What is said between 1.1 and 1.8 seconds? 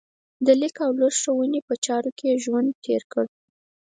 ښوونې په